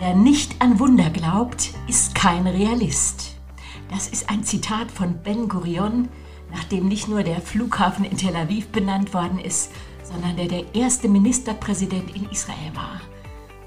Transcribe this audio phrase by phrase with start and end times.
[0.00, 3.34] Wer nicht an Wunder glaubt, ist kein Realist.
[3.90, 6.08] Das ist ein Zitat von Ben Gurion,
[6.50, 11.06] nachdem nicht nur der Flughafen in Tel Aviv benannt worden ist, sondern der der erste
[11.06, 13.02] Ministerpräsident in Israel war.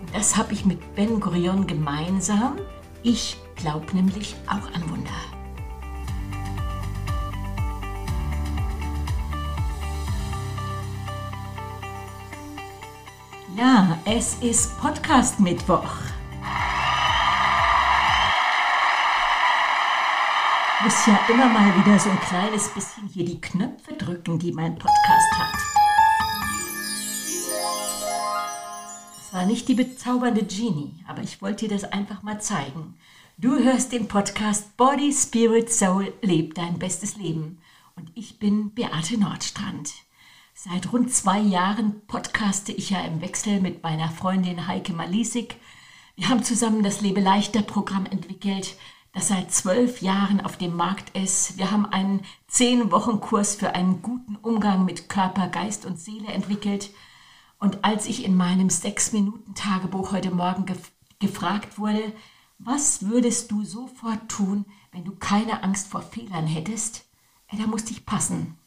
[0.02, 2.58] Und das habe ich mit Ben Gurion gemeinsam.
[3.04, 5.12] Ich glaube nämlich auch an Wunder.
[13.56, 16.13] Ja, es ist Podcast-Mittwoch.
[20.84, 24.76] Muss ja immer mal wieder so ein kleines bisschen hier die Knöpfe drücken, die mein
[24.76, 25.54] Podcast hat.
[29.18, 32.96] Es war nicht die bezaubernde Genie, aber ich wollte dir das einfach mal zeigen.
[33.38, 37.60] Du hörst den Podcast Body, Spirit, Soul, leb dein bestes Leben.
[37.96, 39.94] Und ich bin Beate Nordstrand.
[40.54, 45.56] Seit rund zwei Jahren podcaste ich ja im Wechsel mit meiner Freundin Heike Malisik.
[46.16, 48.76] Wir haben zusammen das Lebe leichter Programm entwickelt,
[49.14, 51.58] das seit zwölf Jahren auf dem Markt ist.
[51.58, 56.28] Wir haben einen zehn Wochen Kurs für einen guten Umgang mit Körper, Geist und Seele
[56.28, 56.90] entwickelt.
[57.60, 62.12] Und als ich in meinem sechs Minuten Tagebuch heute Morgen gef gefragt wurde,
[62.60, 67.06] was würdest du sofort tun, wenn du keine Angst vor Fehlern hättest?
[67.48, 68.58] Ey, da musste ich passen.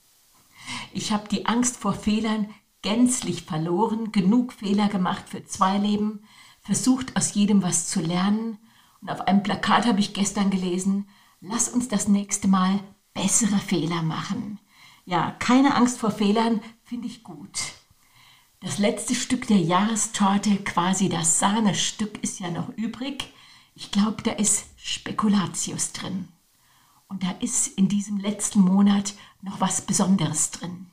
[0.92, 2.48] Ich habe die Angst vor Fehlern
[2.80, 6.20] gänzlich verloren, genug Fehler gemacht für zwei Leben,
[6.62, 8.58] versucht aus jedem was zu lernen
[9.06, 11.06] und auf einem Plakat habe ich gestern gelesen,
[11.40, 12.80] lass uns das nächste Mal
[13.14, 14.58] bessere Fehler machen.
[15.04, 17.60] Ja, keine Angst vor Fehlern finde ich gut.
[18.58, 23.32] Das letzte Stück der Jahrestorte, quasi das Sahnestück, ist ja noch übrig.
[23.76, 26.26] Ich glaube, da ist Spekulatius drin.
[27.06, 30.86] Und da ist in diesem letzten Monat noch was Besonderes drin.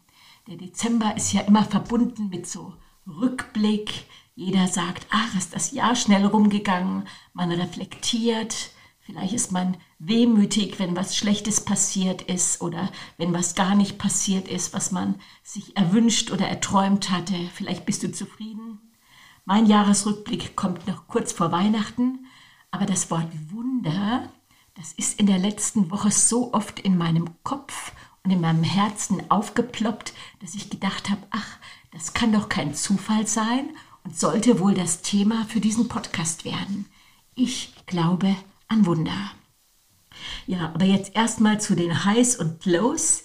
[0.46, 2.76] Der Dezember ist ja immer verbunden mit so
[3.08, 4.06] Rückblick,
[4.36, 7.08] jeder sagt, ach, ist das Jahr schnell rumgegangen.
[7.34, 8.72] Man reflektiert.
[9.00, 14.48] Vielleicht ist man wehmütig, wenn was Schlechtes passiert ist oder wenn was gar nicht passiert
[14.48, 17.36] ist, was man sich erwünscht oder erträumt hatte.
[17.54, 18.80] Vielleicht bist du zufrieden.
[19.46, 22.26] Mein Jahresrückblick kommt noch kurz vor Weihnachten,
[22.72, 24.32] aber das Wort Wunder,
[24.76, 27.92] das ist in der letzten Woche so oft in meinem Kopf
[28.24, 31.58] und in meinem Herzen aufgeploppt, dass ich gedacht habe, ach,
[31.92, 33.70] das kann doch kein Zufall sein
[34.12, 36.86] sollte wohl das Thema für diesen Podcast werden.
[37.36, 38.36] Ich glaube
[38.68, 39.32] an Wunder.
[40.46, 43.24] Ja, aber jetzt erstmal zu den Highs und Lows.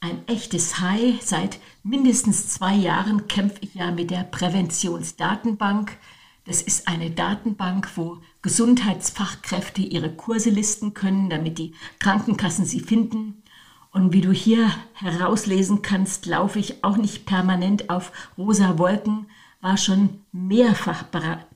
[0.00, 1.20] Ein echtes High.
[1.22, 5.98] Seit mindestens zwei Jahren kämpfe ich ja mit der Präventionsdatenbank.
[6.46, 13.42] Das ist eine Datenbank, wo Gesundheitsfachkräfte ihre Kurse listen können, damit die Krankenkassen sie finden.
[13.90, 19.26] Und wie du hier herauslesen kannst, laufe ich auch nicht permanent auf rosa Wolken,
[19.60, 21.04] war schon mehrfach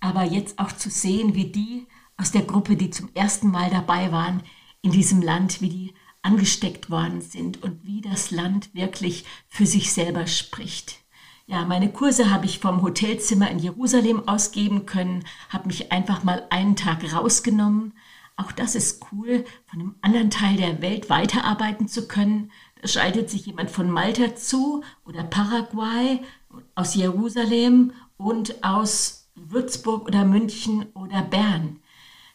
[0.00, 1.86] Aber jetzt auch zu sehen, wie die
[2.16, 4.42] aus der Gruppe, die zum ersten Mal dabei waren,
[4.82, 9.92] in diesem Land, wie die angesteckt worden sind und wie das Land wirklich für sich
[9.92, 10.98] selber spricht.
[11.46, 16.46] Ja, meine Kurse habe ich vom Hotelzimmer in Jerusalem ausgeben können, habe mich einfach mal
[16.50, 17.94] einen Tag rausgenommen.
[18.36, 22.52] Auch das ist cool, von einem anderen Teil der Welt weiterarbeiten zu können,
[22.84, 26.20] schaltet sich jemand von Malta zu oder Paraguay,
[26.74, 31.80] aus Jerusalem und aus Würzburg oder München oder Bern.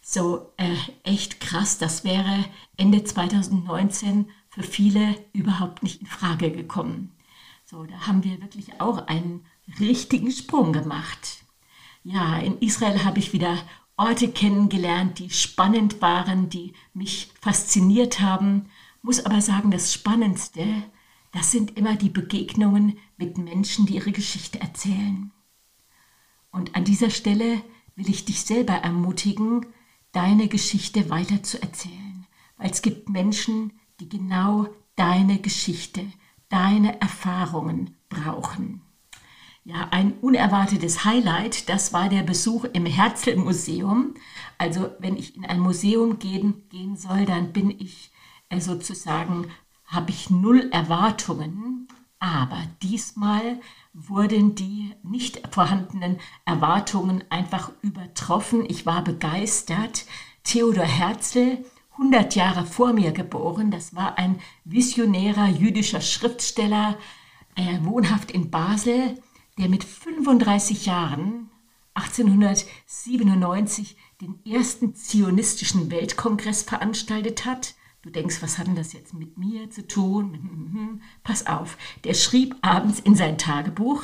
[0.02, 2.46] So äh, echt krass, das wäre
[2.78, 7.12] Ende 2019 für viele überhaupt nicht in Frage gekommen.
[7.66, 9.46] So, da haben wir wirklich auch einen
[9.80, 11.44] richtigen Sprung gemacht.
[12.04, 13.58] Ja, in Israel habe ich wieder
[13.98, 18.70] Orte kennengelernt, die spannend waren, die mich fasziniert haben.
[19.06, 20.66] Muss aber sagen, das Spannendste,
[21.31, 25.31] das sind immer die Begegnungen mit Menschen, die ihre Geschichte erzählen.
[26.50, 27.62] Und an dieser Stelle
[27.96, 29.68] will ich dich selber ermutigen,
[30.12, 32.25] deine Geschichte weiter zu erzählen,
[32.57, 36.04] weil es gibt Menschen, die genau deine Geschichte,
[36.50, 38.81] deine Erfahrungen brauchen.
[39.66, 44.16] Ja, ein unerwartetes Highlight, das war der Besuch im Herzl-Museum.
[44.58, 48.10] Also wenn ich in ein Museum gehen, gehen soll, dann bin ich
[48.62, 49.48] sozusagen,
[49.86, 51.88] habe ich null Erwartungen.
[52.19, 53.60] Aber diesmal
[53.94, 58.66] wurden die nicht vorhandenen Erwartungen einfach übertroffen.
[58.68, 60.06] Ich war begeistert.
[60.44, 61.63] Theodor Herzl,
[61.94, 66.98] 100 Jahre vor mir geboren, das war ein visionärer jüdischer Schriftsteller,
[67.56, 69.18] äh, wohnhaft in Basel
[69.58, 71.50] der mit 35 Jahren
[71.94, 77.75] 1897 den ersten zionistischen Weltkongress veranstaltet hat.
[78.06, 81.02] Du denkst, was hat denn das jetzt mit mir zu tun?
[81.24, 84.04] Pass auf, der schrieb abends in sein Tagebuch,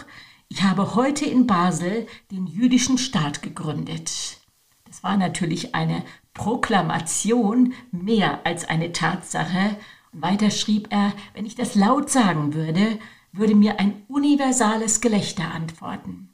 [0.50, 4.40] ich habe heute in Basel den jüdischen Staat gegründet.
[4.86, 6.04] Das war natürlich eine
[6.34, 9.78] Proklamation mehr als eine Tatsache.
[10.12, 12.98] Und weiter schrieb er, wenn ich das laut sagen würde,
[13.32, 16.30] würde mir ein universales Gelächter antworten.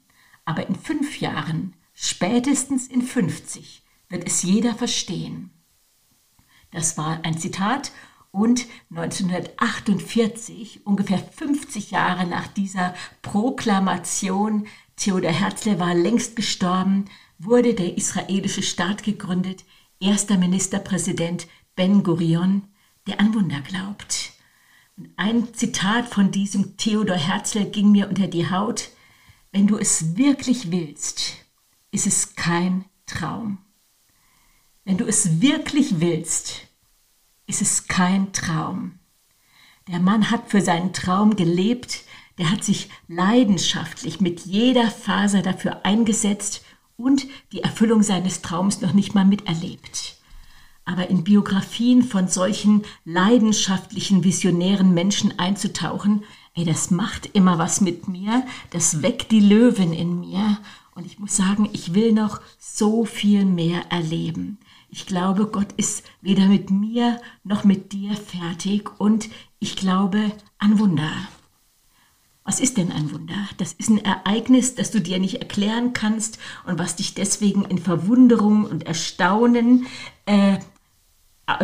[0.46, 5.50] Aber in fünf Jahren, spätestens in 50, wird es jeder verstehen.
[6.70, 7.92] Das war ein Zitat
[8.30, 14.66] und 1948, ungefähr 50 Jahre nach dieser Proklamation,
[14.96, 17.06] Theodor Herzl war längst gestorben,
[17.38, 19.64] wurde der israelische Staat gegründet,
[20.00, 22.64] erster Ministerpräsident Ben Gurion,
[23.06, 24.32] der an Wunder glaubt.
[25.16, 28.90] Ein Zitat von diesem Theodor Herzl ging mir unter die Haut.
[29.52, 31.36] Wenn du es wirklich willst,
[31.92, 33.58] ist es kein Traum.
[34.88, 36.62] Wenn du es wirklich willst,
[37.46, 38.92] ist es kein Traum.
[39.86, 42.04] Der Mann hat für seinen Traum gelebt,
[42.38, 46.64] der hat sich leidenschaftlich mit jeder Faser dafür eingesetzt
[46.96, 50.16] und die Erfüllung seines Traums noch nicht mal miterlebt.
[50.86, 56.24] Aber in Biografien von solchen leidenschaftlichen, visionären Menschen einzutauchen,
[56.54, 60.56] ey, das macht immer was mit mir, das weckt die Löwen in mir.
[60.94, 64.56] Und ich muss sagen, ich will noch so viel mehr erleben.
[64.90, 70.78] Ich glaube, Gott ist weder mit mir noch mit dir fertig und ich glaube an
[70.78, 71.10] Wunder.
[72.44, 73.48] Was ist denn ein Wunder?
[73.58, 77.76] Das ist ein Ereignis, das du dir nicht erklären kannst und was dich deswegen in
[77.76, 79.86] Verwunderung und Erstaunen
[80.24, 80.58] äh,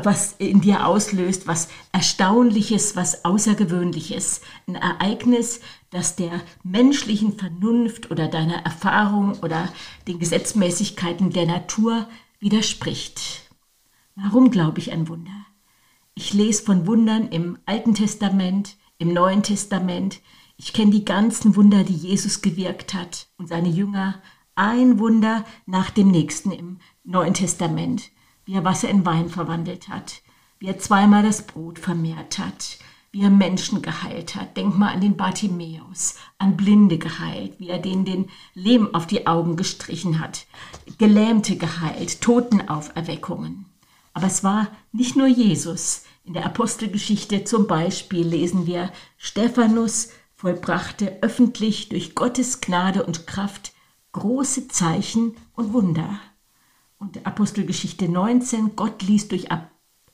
[0.02, 4.40] was in dir auslöst, was Erstaunliches, was Außergewöhnliches.
[4.66, 5.60] Ein Ereignis,
[5.90, 9.68] das der menschlichen Vernunft oder deiner Erfahrung oder
[10.08, 12.08] den Gesetzmäßigkeiten der Natur
[12.44, 13.50] widerspricht.
[14.14, 15.46] Warum glaube ich an Wunder?
[16.14, 20.20] Ich lese von Wundern im Alten Testament, im Neuen Testament.
[20.56, 24.22] Ich kenne die ganzen Wunder, die Jesus gewirkt hat und seine Jünger.
[24.54, 28.12] Ein Wunder nach dem nächsten im Neuen Testament
[28.44, 30.22] wie er Wasser in Wein verwandelt hat,
[30.58, 32.78] wie er zweimal das Brot vermehrt hat,
[33.14, 34.56] wie er Menschen geheilt hat.
[34.56, 39.28] Denk mal an den Bartimäus, an Blinde geheilt, wie er denen den Lehm auf die
[39.28, 40.46] Augen gestrichen hat,
[40.98, 43.66] Gelähmte geheilt, Totenauferweckungen.
[44.14, 46.02] Aber es war nicht nur Jesus.
[46.24, 53.72] In der Apostelgeschichte zum Beispiel lesen wir, Stephanus vollbrachte öffentlich durch Gottes Gnade und Kraft
[54.10, 56.18] große Zeichen und Wunder
[56.98, 59.46] und Apostelgeschichte 19, Gott ließ durch,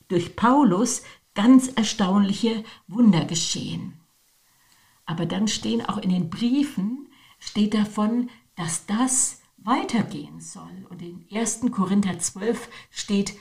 [0.08, 1.02] durch Paulus
[1.34, 3.94] ganz erstaunliche Wunder geschehen.
[5.06, 7.08] Aber dann stehen auch in den Briefen,
[7.38, 10.86] steht davon, dass das weitergehen soll.
[10.88, 11.62] Und in 1.
[11.72, 13.34] Korinther 12 steht,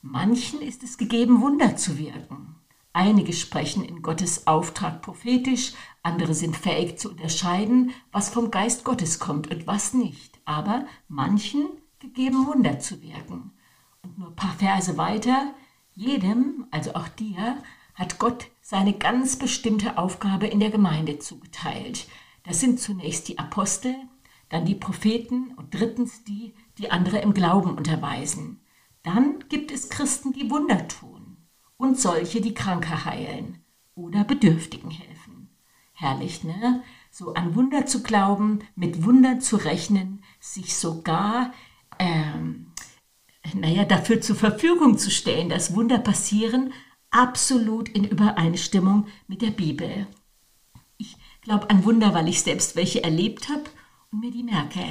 [0.00, 2.56] manchen ist es gegeben, Wunder zu wirken.
[2.94, 5.72] Einige sprechen in Gottes Auftrag prophetisch,
[6.02, 10.40] andere sind fähig zu unterscheiden, was vom Geist Gottes kommt und was nicht.
[10.44, 11.68] Aber manchen
[12.00, 13.52] gegeben, Wunder zu wirken.
[14.02, 15.54] Und nur ein paar Verse weiter,
[15.94, 17.58] jedem, also auch dir,
[17.94, 22.06] hat Gott seine ganz bestimmte Aufgabe in der Gemeinde zugeteilt.
[22.44, 23.94] Das sind zunächst die Apostel,
[24.48, 28.60] dann die Propheten und drittens die, die andere im Glauben unterweisen.
[29.02, 31.36] Dann gibt es Christen, die Wunder tun
[31.76, 33.58] und solche, die Kranke heilen
[33.94, 35.50] oder Bedürftigen helfen.
[35.92, 36.82] Herrlich, ne?
[37.10, 41.52] So an Wunder zu glauben, mit Wundern zu rechnen, sich sogar
[41.98, 42.71] ähm,
[43.54, 46.72] naja, dafür zur Verfügung zu stellen, dass Wunder passieren,
[47.10, 50.06] absolut in Übereinstimmung mit der Bibel.
[50.96, 53.64] Ich glaube an Wunder, weil ich selbst welche erlebt habe
[54.10, 54.84] und mir die merke.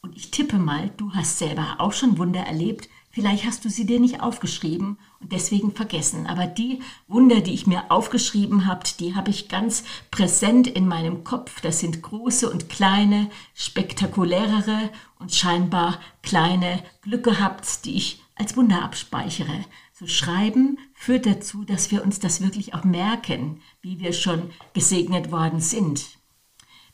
[0.00, 3.86] Und ich tippe mal, du hast selber auch schon Wunder erlebt, Vielleicht hast du sie
[3.86, 6.26] dir nicht aufgeschrieben und deswegen vergessen.
[6.26, 11.22] Aber die Wunder, die ich mir aufgeschrieben habe, die habe ich ganz präsent in meinem
[11.22, 11.60] Kopf.
[11.60, 14.90] Das sind große und kleine, spektakulärere
[15.20, 19.64] und scheinbar kleine Glück gehabt, die ich als Wunder abspeichere.
[19.92, 25.30] So schreiben führt dazu, dass wir uns das wirklich auch merken, wie wir schon gesegnet
[25.30, 26.04] worden sind.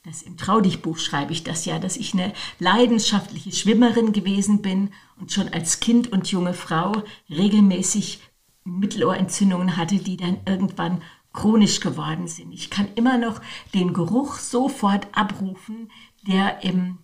[0.05, 5.33] Das im Traudichbuch schreibe ich das ja, dass ich eine leidenschaftliche Schwimmerin gewesen bin und
[5.33, 6.93] schon als Kind und junge Frau
[7.29, 8.21] regelmäßig
[8.65, 12.53] Mittelohrentzündungen hatte, die dann irgendwann chronisch geworden sind.
[12.53, 13.41] Ich kann immer noch
[13.75, 15.91] den Geruch sofort abrufen,
[16.27, 16.99] der im,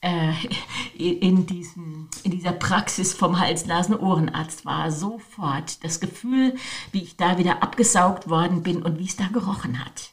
[0.00, 0.32] äh,
[0.96, 4.90] in, diesem, in dieser Praxis vom Hals-Nasen-Ohrenarzt war.
[4.90, 6.54] Sofort das Gefühl,
[6.92, 10.12] wie ich da wieder abgesaugt worden bin und wie es da gerochen hat.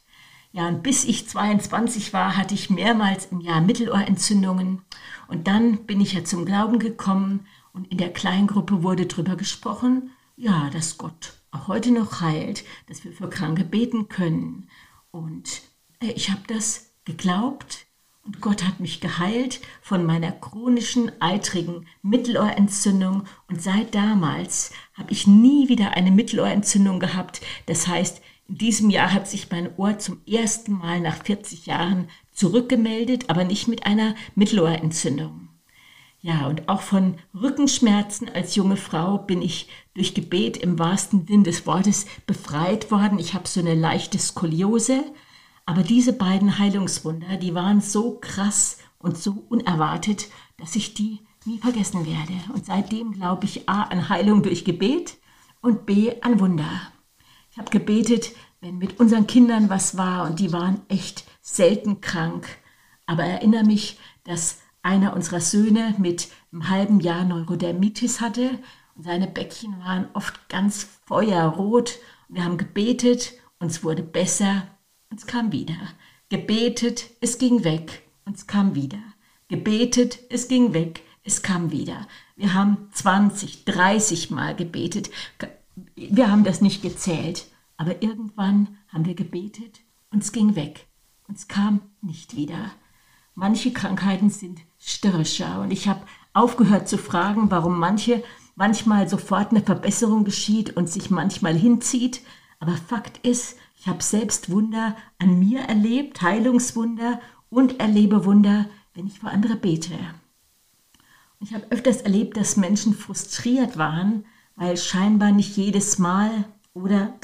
[0.52, 4.82] Ja, und bis ich 22 war, hatte ich mehrmals im Jahr Mittelohrentzündungen.
[5.30, 10.10] Und dann bin ich ja zum Glauben gekommen und in der Kleingruppe wurde darüber gesprochen,
[10.36, 14.68] ja, dass Gott auch heute noch heilt, dass wir für Kranke beten können.
[15.12, 15.62] Und
[16.02, 17.86] äh, ich habe das geglaubt
[18.24, 23.24] und Gott hat mich geheilt von meiner chronischen, eitrigen Mittelohrentzündung.
[23.48, 27.40] Und seit damals habe ich nie wieder eine Mittelohrentzündung gehabt.
[27.66, 32.08] Das heißt, in diesem Jahr hat sich mein Ohr zum ersten Mal nach 40 Jahren
[32.40, 35.50] zurückgemeldet, aber nicht mit einer Mittelohrentzündung.
[36.22, 41.44] Ja, und auch von Rückenschmerzen als junge Frau bin ich durch Gebet im wahrsten Sinn
[41.44, 43.18] des Wortes befreit worden.
[43.18, 45.04] Ich habe so eine leichte Skoliose,
[45.66, 51.58] aber diese beiden Heilungswunder, die waren so krass und so unerwartet, dass ich die nie
[51.58, 52.32] vergessen werde.
[52.54, 55.18] Und seitdem glaube ich A an Heilung durch Gebet
[55.60, 56.70] und B an Wunder.
[57.50, 58.32] Ich habe gebetet,
[58.62, 62.46] wenn mit unseren Kindern was war und die waren echt selten krank.
[63.06, 68.58] Aber erinnere mich, dass einer unserer Söhne mit einem halben Jahr Neurodermitis hatte
[68.94, 71.98] und seine Bäckchen waren oft ganz feuerrot.
[72.28, 74.66] Wir haben gebetet und es wurde besser
[75.10, 75.76] und es kam wieder.
[76.28, 79.02] Gebetet, es ging weg und es kam wieder.
[79.48, 82.06] Gebetet, es ging weg, es kam wieder.
[82.36, 85.10] Wir haben 20, 30 Mal gebetet
[85.96, 89.80] wir haben das nicht gezählt, aber irgendwann haben wir gebetet
[90.10, 90.86] und es ging weg
[91.30, 92.72] und es kam nicht wieder.
[93.36, 96.00] Manche Krankheiten sind störrischer und ich habe
[96.32, 98.24] aufgehört zu fragen, warum manche
[98.56, 102.22] manchmal sofort eine Verbesserung geschieht und sich manchmal hinzieht.
[102.58, 109.06] Aber Fakt ist, ich habe selbst Wunder an mir erlebt, Heilungswunder und erlebe Wunder, wenn
[109.06, 109.94] ich für andere bete.
[111.38, 114.24] Ich habe öfters erlebt, dass Menschen frustriert waren,
[114.56, 117.14] weil scheinbar nicht jedes Mal oder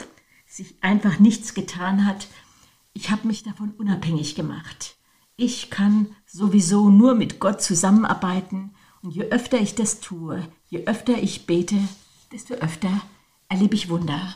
[0.46, 2.28] sich einfach nichts getan hat.
[2.96, 4.96] Ich habe mich davon unabhängig gemacht.
[5.36, 8.70] Ich kann sowieso nur mit Gott zusammenarbeiten
[9.02, 11.76] und je öfter ich das tue, je öfter ich bete,
[12.32, 13.02] desto öfter
[13.50, 14.34] erlebe ich Wunder.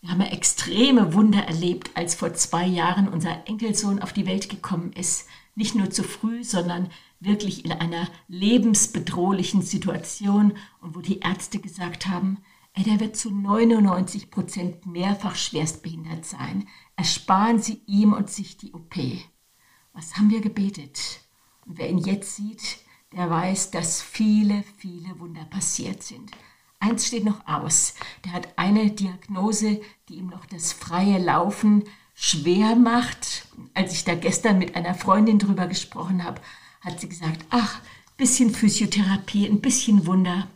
[0.00, 4.48] Wir haben ja extreme Wunder erlebt, als vor zwei Jahren unser Enkelsohn auf die Welt
[4.48, 5.28] gekommen ist.
[5.54, 12.08] Nicht nur zu früh, sondern wirklich in einer lebensbedrohlichen Situation und wo die Ärzte gesagt
[12.08, 12.38] haben,
[12.84, 16.68] der wird zu 99 Prozent mehrfach schwerstbehindert sein.
[16.96, 18.96] Ersparen Sie ihm und sich die OP.
[19.92, 21.20] Was haben wir gebetet?
[21.66, 22.78] Und wer ihn jetzt sieht,
[23.12, 26.30] der weiß, dass viele, viele Wunder passiert sind.
[26.80, 27.94] Eins steht noch aus.
[28.24, 33.48] Der hat eine Diagnose, die ihm noch das freie Laufen schwer macht.
[33.74, 36.40] Als ich da gestern mit einer Freundin drüber gesprochen habe,
[36.80, 37.80] hat sie gesagt, ach,
[38.16, 40.48] bisschen Physiotherapie, ein bisschen Wunder.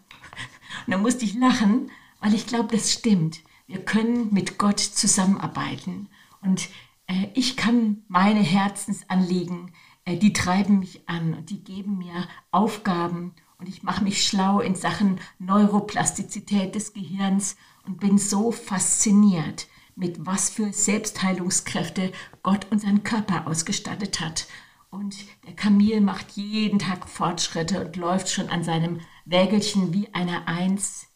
[0.86, 1.90] Und da musste ich lachen,
[2.22, 3.40] weil ich glaube, das stimmt.
[3.66, 6.08] Wir können mit Gott zusammenarbeiten.
[6.40, 6.68] Und
[7.08, 9.72] äh, ich kann meine Herzensanliegen,
[10.04, 13.34] äh, die treiben mich an und die geben mir Aufgaben.
[13.58, 20.24] Und ich mache mich schlau in Sachen Neuroplastizität des Gehirns und bin so fasziniert, mit
[20.24, 22.12] was für Selbstheilungskräfte
[22.42, 24.46] Gott unseren Körper ausgestattet hat.
[24.90, 30.46] Und der Kamil macht jeden Tag Fortschritte und läuft schon an seinem Wägelchen wie eine
[30.46, 31.11] Eins.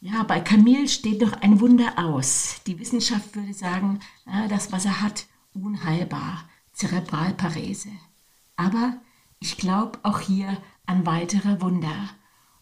[0.00, 2.60] Ja, bei Kamil steht noch ein Wunder aus.
[2.66, 4.00] Die Wissenschaft würde sagen,
[4.48, 7.90] das, was er hat, unheilbar, Zerebralparese.
[8.56, 8.96] Aber
[9.40, 12.10] ich glaube auch hier an weitere Wunder.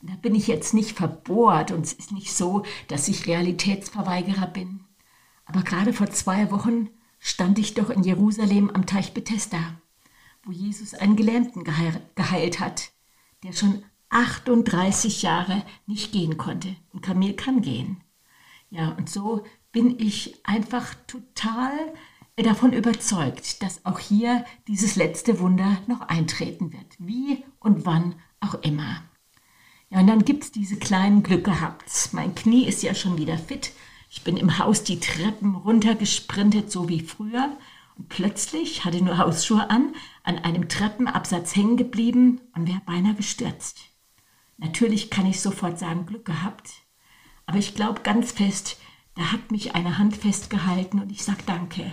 [0.01, 4.47] Und da bin ich jetzt nicht verbohrt und es ist nicht so, dass ich Realitätsverweigerer
[4.47, 4.81] bin.
[5.45, 6.91] Aber gerade vor zwei Wochen
[7.21, 9.79] stand ich doch in Jerusalem am Teich Bethesda
[10.49, 12.91] wo Jesus einen Gelähmten geheilt hat,
[13.43, 16.75] der schon 38 Jahre nicht gehen konnte.
[16.93, 18.03] Und Camille kann gehen.
[18.71, 21.73] Ja, und so bin ich einfach total
[22.37, 26.87] davon überzeugt, dass auch hier dieses letzte Wunder noch eintreten wird.
[26.99, 29.03] Wie und wann auch immer.
[29.91, 31.85] Ja, und dann gibt es diese kleinen Glück gehabt.
[32.13, 33.73] Mein Knie ist ja schon wieder fit.
[34.11, 37.57] Ich bin im Haus die Treppen runtergesprintet, so wie früher.
[37.97, 43.81] Und plötzlich hatte nur Hausschuhe an, an einem Treppenabsatz hängen geblieben und wäre beinahe gestürzt.
[44.59, 46.71] Natürlich kann ich sofort sagen, Glück gehabt.
[47.47, 48.77] Aber ich glaube ganz fest,
[49.15, 51.91] da hat mich eine Hand festgehalten und ich sage Danke.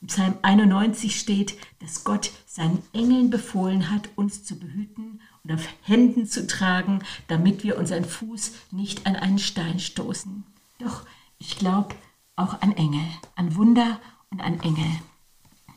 [0.00, 5.66] Im Psalm 91 steht, dass Gott seinen Engeln befohlen hat, uns zu behüten und auf
[5.82, 10.44] Händen zu tragen, damit wir unseren Fuß nicht an einen Stein stoßen.
[10.78, 11.04] Doch
[11.38, 11.94] ich glaube
[12.36, 14.86] auch an Engel, an Wunder und an Engel.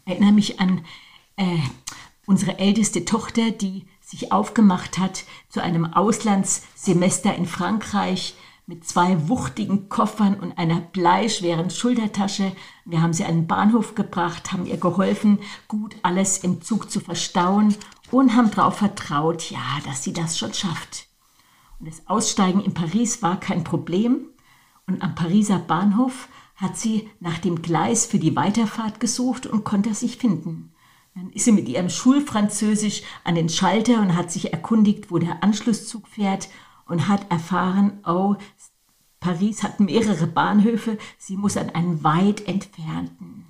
[0.06, 0.86] Ich erinnere mich an
[1.38, 1.58] äh,
[2.26, 8.36] unsere älteste Tochter, die sich aufgemacht hat zu einem Auslandssemester in Frankreich
[8.68, 12.52] mit zwei wuchtigen Koffern und einer bleischweren Schultertasche.
[12.86, 17.00] Wir haben sie an den Bahnhof gebracht, haben ihr geholfen, gut alles im Zug zu
[17.00, 17.76] verstauen
[18.12, 21.08] und haben darauf vertraut, ja, dass sie das schon schafft.
[21.80, 24.28] Und das Aussteigen in Paris war kein Problem.
[24.88, 29.90] Und am Pariser Bahnhof hat sie nach dem Gleis für die Weiterfahrt gesucht und konnte
[29.90, 30.71] es nicht finden.
[31.16, 35.44] Dann ist sie mit ihrem Schulfranzösisch an den Schalter und hat sich erkundigt, wo der
[35.44, 36.48] Anschlusszug fährt
[36.86, 38.36] und hat erfahren, oh,
[39.20, 43.46] Paris hat mehrere Bahnhöfe, sie muss an einen weit entfernten.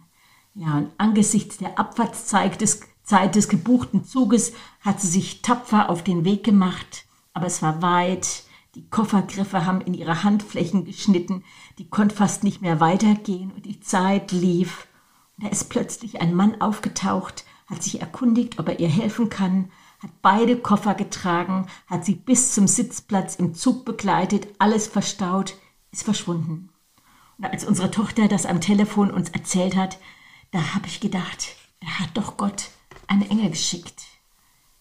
[0.54, 6.04] Ja, und angesichts der Abfahrtszeit des, Zeit des gebuchten Zuges hat sie sich tapfer auf
[6.04, 8.44] den Weg gemacht, aber es war weit,
[8.76, 11.44] die Koffergriffe haben in ihre Handflächen geschnitten,
[11.78, 14.88] die konnte fast nicht mehr weitergehen und die Zeit lief.
[15.38, 19.72] Und da ist plötzlich ein Mann aufgetaucht, hat sich erkundigt, ob er ihr helfen kann,
[20.00, 25.56] hat beide Koffer getragen, hat sie bis zum Sitzplatz im Zug begleitet, alles verstaut,
[25.92, 26.70] ist verschwunden.
[27.38, 30.00] Und als unsere Tochter das am Telefon uns erzählt hat,
[30.52, 32.70] da habe ich gedacht, da hat doch Gott
[33.08, 34.04] einen Engel geschickt.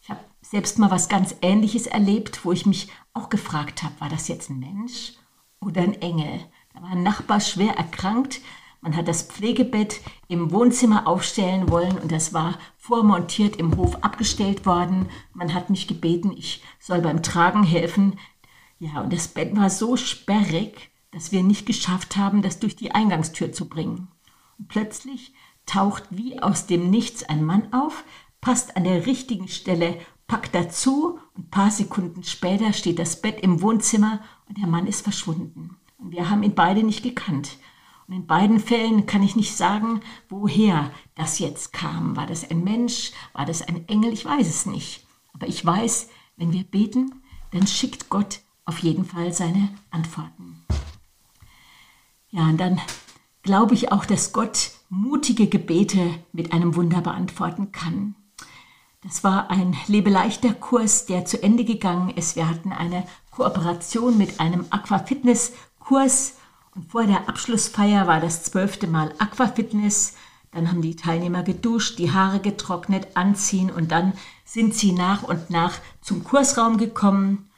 [0.02, 4.08] Ich habe selbst mal was ganz Ähnliches erlebt, wo ich mich auch gefragt habe, war
[4.08, 5.14] das jetzt ein Mensch
[5.60, 6.40] oder ein Engel?
[6.74, 8.40] Da war ein Nachbar schwer erkrankt,
[8.80, 14.64] man hat das Pflegebett im Wohnzimmer aufstellen wollen und das war vormontiert im Hof abgestellt
[14.64, 15.08] worden.
[15.34, 18.18] Man hat mich gebeten, ich soll beim Tragen helfen.
[18.78, 22.92] Ja, und das Bett war so sperrig, dass wir nicht geschafft haben, das durch die
[22.92, 24.08] Eingangstür zu bringen.
[24.58, 25.34] Und plötzlich
[25.66, 28.04] taucht wie aus dem Nichts ein Mann auf,
[28.40, 33.40] passt an der richtigen Stelle, packt dazu und ein paar Sekunden später steht das Bett
[33.40, 35.76] im Wohnzimmer und der Mann ist verschwunden.
[35.98, 37.58] Und wir haben ihn beide nicht gekannt.
[38.10, 42.16] Und in beiden Fällen kann ich nicht sagen, woher das jetzt kam.
[42.16, 43.12] War das ein Mensch?
[43.34, 44.12] War das ein Engel?
[44.12, 45.06] Ich weiß es nicht.
[45.32, 50.60] Aber ich weiß, wenn wir beten, dann schickt Gott auf jeden Fall seine Antworten.
[52.30, 52.80] Ja, und dann
[53.42, 58.16] glaube ich auch, dass Gott mutige Gebete mit einem Wunder beantworten kann.
[59.02, 62.34] Das war ein Lebeleichter Kurs, der zu Ende gegangen ist.
[62.34, 66.39] Wir hatten eine Kooperation mit einem Aquafitness Kurs
[66.88, 70.14] vor der Abschlussfeier war das zwölfte Mal Aquafitness.
[70.52, 74.14] Dann haben die Teilnehmer geduscht, die Haare getrocknet, anziehen und dann
[74.44, 77.48] sind sie nach und nach zum Kursraum gekommen.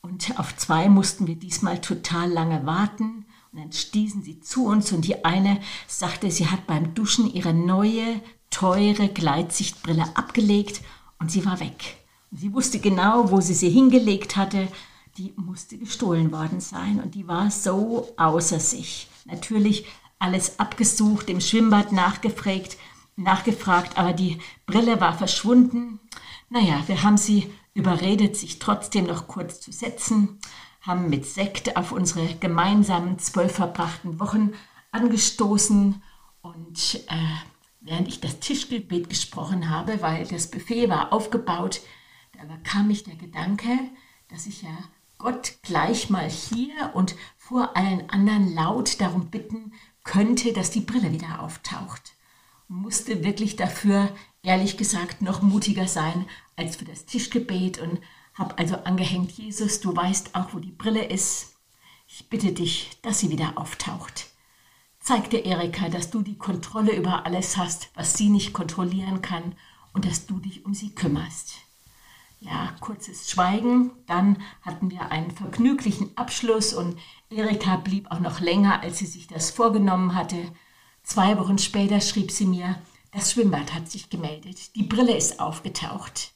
[0.00, 3.26] Und auf zwei mussten wir diesmal total lange warten.
[3.52, 7.52] Und dann stießen sie zu uns und die eine sagte, sie hat beim Duschen ihre
[7.52, 10.82] neue, teure Gleitsichtbrille abgelegt
[11.18, 11.96] und sie war weg.
[12.30, 14.68] Und sie wusste genau, wo sie sie hingelegt hatte
[15.18, 19.08] die musste gestohlen worden sein und die war so außer sich.
[19.24, 19.84] Natürlich
[20.20, 22.76] alles abgesucht, im Schwimmbad nachgefragt,
[23.16, 25.98] nachgefragt, aber die Brille war verschwunden.
[26.50, 30.38] Naja, wir haben sie überredet, sich trotzdem noch kurz zu setzen,
[30.82, 34.52] haben mit Sekt auf unsere gemeinsamen zwölf verbrachten Wochen
[34.92, 36.00] angestoßen
[36.42, 37.36] und äh,
[37.80, 41.80] während ich das Tischgebet gesprochen habe, weil das Buffet war aufgebaut,
[42.32, 43.68] da kam mich der Gedanke,
[44.28, 44.70] dass ich ja
[45.18, 49.72] Gott gleich mal hier und vor allen anderen laut darum bitten
[50.04, 52.12] könnte, dass die Brille wieder auftaucht.
[52.68, 58.00] Musste wirklich dafür, ehrlich gesagt, noch mutiger sein als für das Tischgebet und
[58.34, 61.56] habe also angehängt, Jesus, du weißt auch, wo die Brille ist.
[62.06, 64.28] Ich bitte dich, dass sie wieder auftaucht.
[65.00, 69.56] Zeig dir, Erika, dass du die Kontrolle über alles hast, was sie nicht kontrollieren kann
[69.94, 71.67] und dass du dich um sie kümmerst
[72.40, 73.90] ja, kurzes Schweigen.
[74.06, 76.98] Dann hatten wir einen vergnüglichen Abschluss und
[77.30, 80.36] Erika blieb auch noch länger, als sie sich das vorgenommen hatte.
[81.02, 82.76] Zwei Wochen später schrieb sie mir,
[83.12, 86.32] das Schwimmbad hat sich gemeldet, die Brille ist aufgetaucht.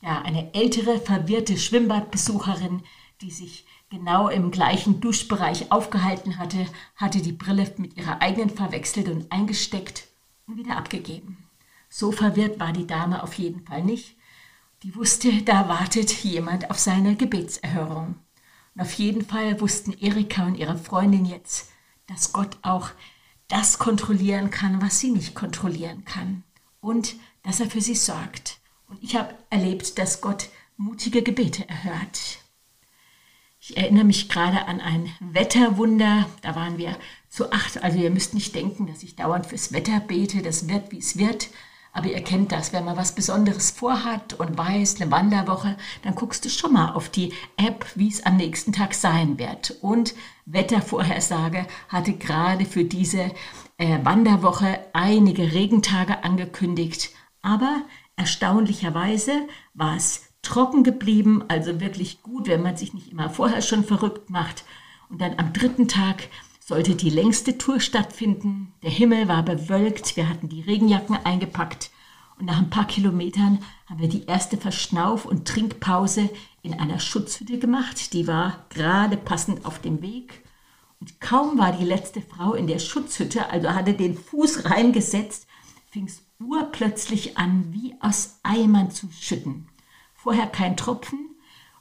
[0.00, 2.82] ja, eine ältere, verwirrte Schwimmbadbesucherin,
[3.20, 9.08] die sich genau im gleichen Duschbereich aufgehalten hatte, hatte die Brille mit ihrer eigenen verwechselt
[9.08, 10.06] und eingesteckt
[10.46, 11.48] und wieder abgegeben.
[11.88, 14.16] So verwirrt war die Dame auf jeden Fall nicht.
[14.84, 18.14] Die wusste, da wartet jemand auf seine Gebetserhörung.
[18.74, 21.70] Und auf jeden Fall wussten Erika und ihre Freundin jetzt,
[22.06, 22.90] dass Gott auch
[23.48, 26.44] das kontrollieren kann, was sie nicht kontrollieren kann.
[26.80, 28.58] Und dass er für sie sorgt.
[28.86, 32.38] Und ich habe erlebt, dass Gott mutige Gebete erhört.
[33.58, 36.26] Ich erinnere mich gerade an ein Wetterwunder.
[36.42, 36.96] Da waren wir
[37.28, 37.82] zu acht.
[37.82, 40.40] Also ihr müsst nicht denken, dass ich dauernd fürs Wetter bete.
[40.40, 41.48] Das wird, wie es wird.
[41.92, 46.44] Aber ihr kennt das, wenn man was Besonderes vorhat und weiß, eine Wanderwoche, dann guckst
[46.44, 49.76] du schon mal auf die App, wie es am nächsten Tag sein wird.
[49.80, 50.14] Und
[50.46, 53.30] Wettervorhersage hatte gerade für diese
[53.78, 57.10] äh, Wanderwoche einige Regentage angekündigt.
[57.42, 57.82] Aber
[58.16, 59.32] erstaunlicherweise
[59.74, 64.30] war es trocken geblieben, also wirklich gut, wenn man sich nicht immer vorher schon verrückt
[64.30, 64.64] macht.
[65.08, 66.28] Und dann am dritten Tag
[66.68, 68.74] sollte die längste Tour stattfinden.
[68.82, 71.90] Der Himmel war bewölkt, wir hatten die Regenjacken eingepackt
[72.38, 76.28] und nach ein paar Kilometern haben wir die erste Verschnauf- und Trinkpause
[76.60, 78.12] in einer Schutzhütte gemacht.
[78.12, 80.44] Die war gerade passend auf dem Weg.
[81.00, 85.46] Und kaum war die letzte Frau in der Schutzhütte, also hatte den Fuß reingesetzt,
[85.90, 89.68] fing es urplötzlich an, wie aus Eimern zu schütten.
[90.14, 91.30] Vorher kein Tropfen.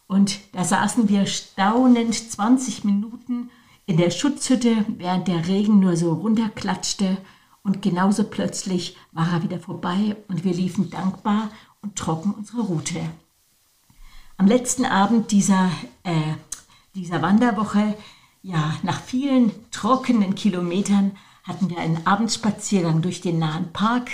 [0.07, 3.49] Und da saßen wir staunend 20 Minuten
[3.87, 7.17] in der Schutzhütte, während der Regen nur so runterklatschte.
[7.63, 11.49] Und genauso plötzlich war er wieder vorbei und wir liefen dankbar
[11.81, 12.99] und trocken unsere Route.
[14.37, 15.71] Am letzten Abend dieser,
[16.03, 16.35] äh,
[16.93, 17.95] dieser Wanderwoche,
[18.43, 24.11] ja, nach vielen trockenen Kilometern, hatten wir einen Abendspaziergang durch den nahen Park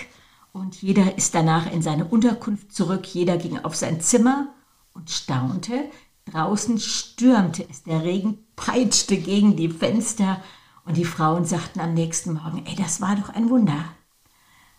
[0.52, 4.50] und jeder ist danach in seine Unterkunft zurück, jeder ging auf sein Zimmer
[4.94, 5.86] und staunte,
[6.26, 10.42] Draußen stürmte es, der Regen peitschte gegen die Fenster
[10.86, 13.86] und die Frauen sagten am nächsten Morgen, ey, das war doch ein Wunder.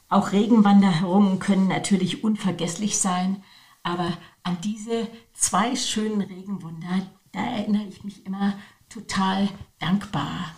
[0.09, 3.43] Auch Regenwanderungen können natürlich unvergesslich sein,
[3.83, 8.55] aber an diese zwei schönen Regenwunder, da erinnere ich mich immer
[8.89, 10.55] total dankbar.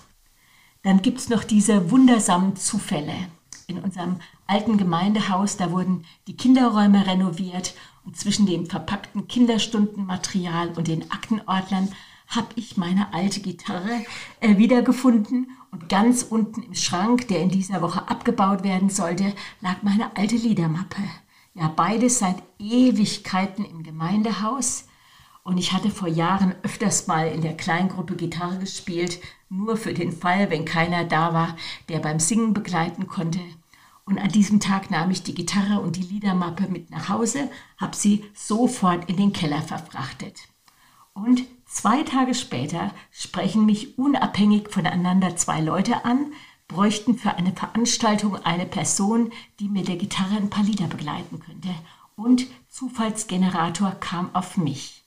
[0.83, 3.14] Dann gibt es noch diese wundersamen Zufälle.
[3.66, 7.75] In unserem alten Gemeindehaus, da wurden die Kinderräume renoviert
[8.07, 11.92] und zwischen dem verpackten Kinderstundenmaterial und den Aktenordnern
[12.29, 14.05] habe ich meine alte Gitarre
[14.40, 19.83] äh, wiedergefunden und ganz unten im Schrank, der in dieser Woche abgebaut werden sollte, lag
[19.83, 21.03] meine alte Liedermappe.
[21.55, 24.87] Ja, beides seit Ewigkeiten im Gemeindehaus.
[25.42, 30.11] Und ich hatte vor Jahren öfters mal in der Kleingruppe Gitarre gespielt, nur für den
[30.11, 31.57] Fall, wenn keiner da war,
[31.88, 33.38] der beim Singen begleiten konnte.
[34.07, 37.97] Und an diesem Tag nahm ich die Gitarre und die Liedermappe mit nach Hause, habe
[37.97, 40.49] sie sofort in den Keller verfrachtet.
[41.12, 46.33] Und zwei Tage später sprechen mich unabhängig voneinander zwei Leute an,
[46.69, 51.75] bräuchten für eine Veranstaltung eine Person, die mit der Gitarre ein paar Lieder begleiten könnte.
[52.14, 55.05] Und Zufallsgenerator kam auf mich.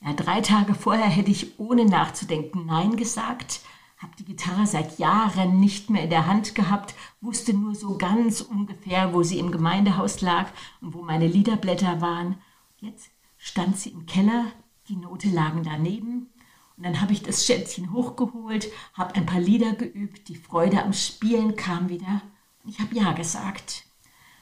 [0.00, 3.60] Ja, drei Tage vorher hätte ich ohne nachzudenken Nein gesagt,
[4.02, 8.40] habe die Gitarre seit Jahren nicht mehr in der Hand gehabt, wusste nur so ganz
[8.40, 10.48] ungefähr, wo sie im Gemeindehaus lag
[10.80, 12.36] und wo meine Liederblätter waren.
[12.80, 14.46] Jetzt stand sie im Keller,
[14.88, 16.30] die Note lagen daneben.
[16.76, 20.92] Und dann habe ich das Schätzchen hochgeholt, habe ein paar Lieder geübt, die Freude am
[20.92, 22.22] Spielen kam wieder
[22.64, 23.84] und ich habe Ja gesagt.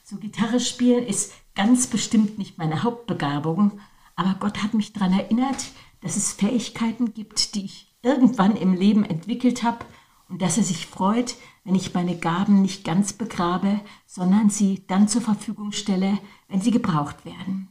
[0.02, 3.80] So Gitarre spielen ist ganz bestimmt nicht meine Hauptbegabung,
[4.16, 5.66] aber Gott hat mich daran erinnert,
[6.00, 9.84] dass es Fähigkeiten gibt, die ich irgendwann im Leben entwickelt habe
[10.28, 11.34] und dass er sich freut,
[11.64, 16.70] wenn ich meine Gaben nicht ganz begrabe, sondern sie dann zur Verfügung stelle, wenn sie
[16.70, 17.68] gebraucht werden.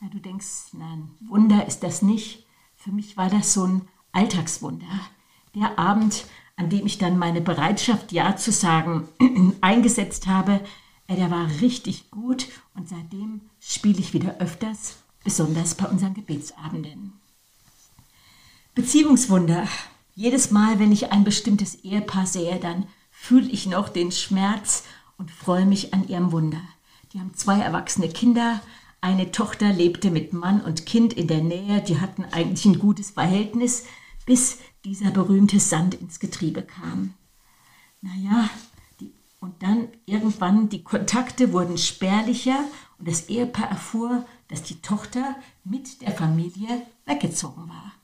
[0.00, 2.46] Na, du denkst, nein, Wunder ist das nicht.
[2.76, 4.86] Für mich war das so ein Alltagswunder.
[5.54, 6.26] Der Abend,
[6.56, 9.08] an dem ich dann meine Bereitschaft, Ja zu sagen,
[9.60, 10.60] eingesetzt habe,
[11.08, 17.17] äh, der war richtig gut und seitdem spiele ich wieder öfters, besonders bei unseren Gebetsabenden.
[18.78, 19.66] Beziehungswunder.
[20.14, 24.84] Jedes Mal, wenn ich ein bestimmtes Ehepaar sehe, dann fühle ich noch den Schmerz
[25.16, 26.60] und freue mich an ihrem Wunder.
[27.12, 28.62] Die haben zwei erwachsene Kinder.
[29.00, 31.80] Eine Tochter lebte mit Mann und Kind in der Nähe.
[31.80, 33.84] Die hatten eigentlich ein gutes Verhältnis,
[34.26, 37.14] bis dieser berühmte Sand ins Getriebe kam.
[38.00, 38.48] Naja,
[39.00, 42.60] die, und dann irgendwann die Kontakte wurden spärlicher
[43.00, 47.97] und das Ehepaar erfuhr, dass die Tochter mit der Familie weggezogen war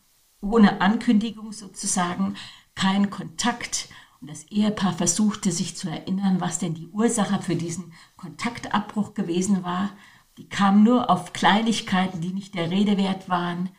[0.44, 2.36] ohne Ankündigung sozusagen,
[2.74, 3.88] kein Kontakt.
[4.20, 9.64] Und das Ehepaar versuchte sich zu erinnern, was denn die Ursache für diesen Kontaktabbruch gewesen
[9.64, 9.90] war.
[10.38, 13.70] Die kamen nur auf Kleinigkeiten, die nicht der Rede wert waren.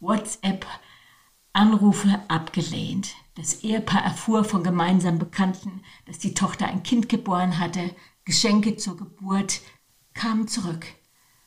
[0.00, 0.66] WhatsApp,
[1.52, 3.14] Anrufe abgelehnt.
[3.36, 7.94] Das Ehepaar erfuhr von gemeinsamen Bekannten, dass die Tochter ein Kind geboren hatte.
[8.24, 9.60] Geschenke zur Geburt
[10.14, 10.86] kamen zurück.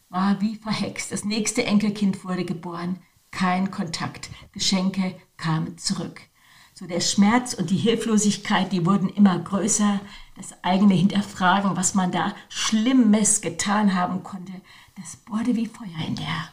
[0.09, 1.11] War wie verhext.
[1.11, 2.99] Das nächste Enkelkind wurde geboren.
[3.37, 4.31] Kein Kontakt.
[4.51, 6.21] Geschenke kamen zurück.
[6.73, 9.99] So der Schmerz und die Hilflosigkeit, die wurden immer größer.
[10.35, 14.53] Das eigene Hinterfragen, was man da Schlimmes getan haben konnte,
[14.95, 16.49] das bohrte wie Feuer in der.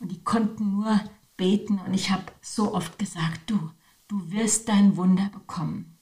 [0.00, 0.98] Und die konnten nur
[1.36, 3.70] beten und ich habe so oft gesagt, du,
[4.08, 5.98] du wirst dein Wunder bekommen.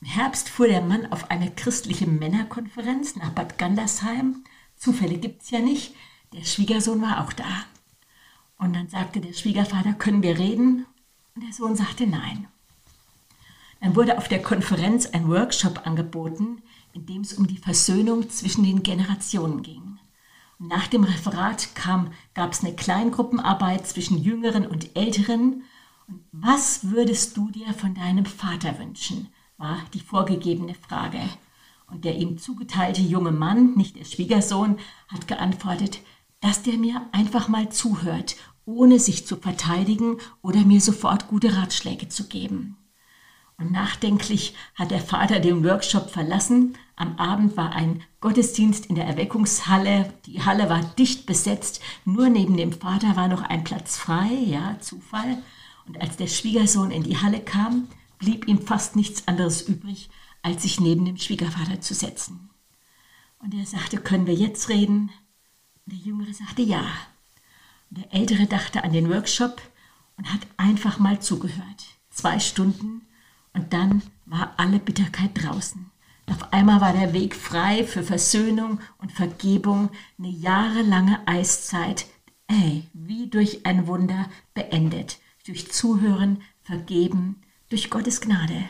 [0.00, 4.44] Im Herbst fuhr der Mann auf eine christliche Männerkonferenz nach Bad Gandersheim.
[4.76, 5.96] Zufälle gibt es ja nicht.
[6.32, 7.64] Der Schwiegersohn war auch da.
[8.58, 10.86] Und dann sagte der Schwiegervater, können wir reden?
[11.34, 12.48] Und der Sohn sagte nein.
[13.80, 18.64] Dann wurde auf der Konferenz ein Workshop angeboten, in dem es um die Versöhnung zwischen
[18.64, 19.98] den Generationen ging.
[20.58, 25.64] Und nach dem Referat gab es eine Kleingruppenarbeit zwischen Jüngeren und Älteren.
[26.08, 31.20] Und was würdest du dir von deinem Vater wünschen, war die vorgegebene Frage.
[31.88, 36.00] Und der ihm zugeteilte junge Mann, nicht der Schwiegersohn, hat geantwortet,
[36.40, 42.08] dass der mir einfach mal zuhört, ohne sich zu verteidigen oder mir sofort gute Ratschläge
[42.08, 42.76] zu geben.
[43.58, 46.76] Und nachdenklich hat der Vater den Workshop verlassen.
[46.94, 50.12] Am Abend war ein Gottesdienst in der Erweckungshalle.
[50.26, 51.80] Die Halle war dicht besetzt.
[52.04, 54.28] Nur neben dem Vater war noch ein Platz frei.
[54.44, 55.42] Ja, Zufall.
[55.86, 60.10] Und als der Schwiegersohn in die Halle kam, blieb ihm fast nichts anderes übrig,
[60.42, 62.50] als sich neben dem Schwiegervater zu setzen.
[63.38, 65.10] Und er sagte, können wir jetzt reden?
[65.86, 66.84] Der Jüngere sagte ja.
[67.90, 69.62] Der Ältere dachte an den Workshop
[70.16, 71.84] und hat einfach mal zugehört.
[72.10, 73.02] Zwei Stunden
[73.52, 75.88] und dann war alle Bitterkeit draußen.
[76.26, 82.06] Auf einmal war der Weg frei für Versöhnung und Vergebung, eine jahrelange Eiszeit,
[82.48, 88.68] ey, wie durch ein Wunder beendet, durch Zuhören, Vergeben, durch Gottes Gnade.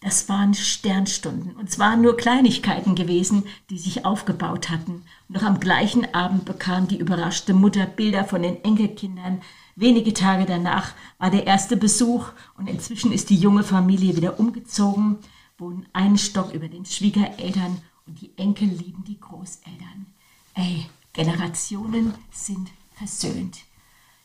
[0.00, 5.02] Das waren Sternstunden und waren nur Kleinigkeiten gewesen, die sich aufgebaut hatten.
[5.28, 9.40] Noch am gleichen Abend bekam die überraschte Mutter Bilder von den Enkelkindern,
[9.78, 15.18] Wenige Tage danach war der erste Besuch und inzwischen ist die junge Familie wieder umgezogen,
[15.58, 20.06] wohnen einen Stock über den Schwiegereltern und die Enkel lieben die Großeltern.
[20.54, 23.58] Ey, Generationen sind versöhnt.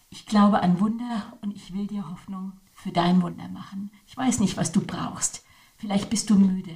[0.09, 3.91] Ich glaube an Wunder und ich will dir Hoffnung für dein Wunder machen.
[4.07, 5.43] Ich weiß nicht, was du brauchst.
[5.81, 6.75] Vielleicht bist du müde.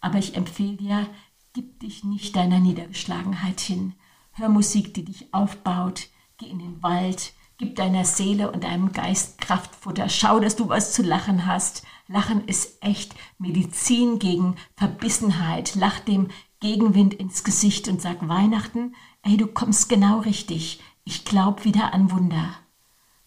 [0.00, 1.06] Aber ich empfehle dir,
[1.52, 3.92] gib dich nicht deiner Niedergeschlagenheit hin.
[4.32, 6.08] Hör Musik, die dich aufbaut.
[6.38, 7.34] Geh in den Wald.
[7.58, 10.08] Gib deiner Seele und deinem Geist Kraftfutter.
[10.08, 11.82] Schau, dass du was zu lachen hast.
[12.08, 15.74] Lachen ist echt Medizin gegen Verbissenheit.
[15.74, 16.28] Lach dem
[16.60, 20.80] Gegenwind ins Gesicht und sag Weihnachten, ey, du kommst genau richtig.
[21.04, 22.54] Ich glaub wieder an Wunder.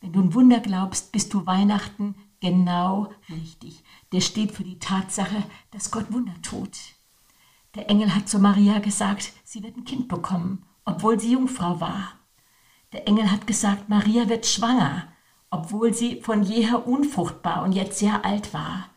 [0.02, 3.84] Wenn du ein Wunder glaubst, bist du Weihnachten genau richtig.
[4.12, 6.78] Der steht für die Tatsache, dass Gott Wunder tut.
[7.74, 12.20] Der Engel hat zu Maria gesagt, sie wird ein Kind bekommen, obwohl sie Jungfrau war.
[12.92, 15.08] Der Engel hat gesagt, Maria wird schwanger,
[15.52, 18.90] obwohl sie von jeher unfruchtbar und jetzt sehr alt war.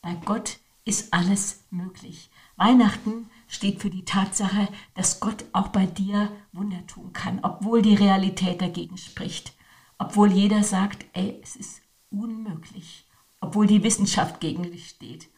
[0.00, 2.30] Bei Gott ist alles möglich.
[2.56, 7.96] Weihnachten steht für die Tatsache, dass Gott auch bei dir Wunder tun kann, obwohl die
[7.96, 9.54] Realität dagegen spricht,
[9.98, 11.81] obwohl jeder sagt, ey, es ist
[12.12, 13.06] unmöglich,
[13.40, 15.28] obwohl die Wissenschaft gegen dich steht,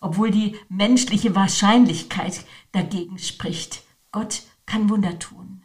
[0.00, 3.82] obwohl die menschliche Wahrscheinlichkeit dagegen spricht.
[4.12, 5.64] Gott kann Wunder tun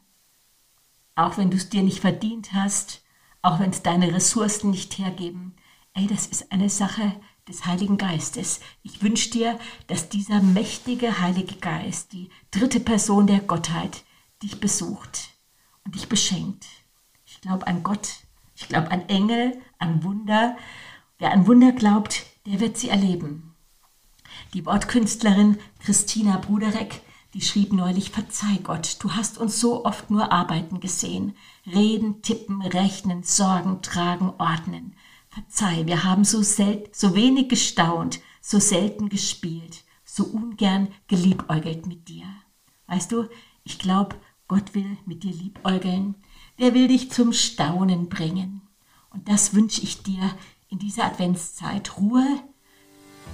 [1.20, 3.02] auch wenn du es dir nicht verdient hast,
[3.42, 5.54] auch wenn es deine Ressourcen nicht hergeben.
[5.94, 8.62] Ey, das ist eine Sache des Heiligen Geistes.
[8.84, 14.04] Ich wünsche dir, dass dieser mächtige Heilige Geist, die dritte Person der Gottheit,
[14.42, 15.32] dich besucht
[15.84, 16.66] und dich beschenkt.
[17.26, 18.10] Ich glaube an Gott,
[18.60, 20.58] ich glaube an Engel, an Wunder.
[21.18, 23.56] Wer an Wunder glaubt, der wird sie erleben.
[24.54, 27.02] Die Wortkünstlerin Christina Bruderek
[27.36, 31.36] die schrieb neulich, verzeih Gott, du hast uns so oft nur arbeiten gesehen.
[31.66, 34.96] Reden, tippen, rechnen, sorgen, tragen, ordnen.
[35.30, 42.26] Verzeih, wir haben so, so wenig gestaunt, so selten gespielt, so ungern geliebäugelt mit dir.
[42.88, 43.30] Weißt du,
[43.64, 44.16] ich glaube,
[44.48, 46.16] Gott will mit dir liebäugeln.
[46.60, 48.62] Der will dich zum Staunen bringen.
[49.12, 50.22] Und das wünsche ich dir
[50.68, 51.98] in dieser Adventszeit.
[51.98, 52.26] Ruhe,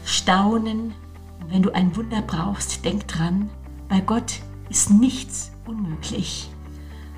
[0.05, 0.93] Staunen.
[1.41, 3.49] Und wenn du ein Wunder brauchst, denk dran,
[3.89, 6.49] bei Gott ist nichts unmöglich.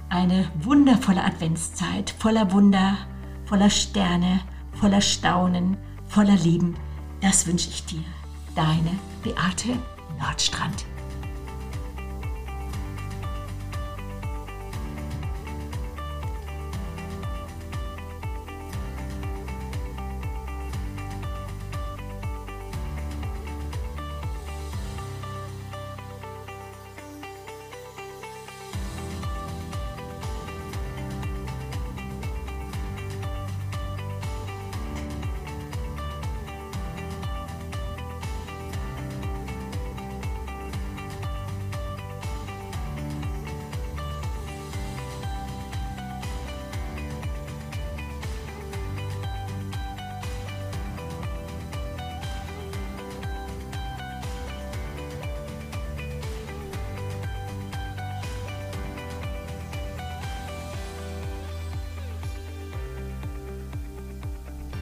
[0.10, 2.98] Eine wundervolle Adventszeit, voller Wunder,
[3.46, 4.40] voller Sterne,
[4.74, 6.76] voller Staunen, voller Lieben.
[7.22, 8.04] Das wünsche ich dir.
[8.56, 8.92] Deine
[9.24, 9.78] Beate
[10.20, 10.86] Nordstrand.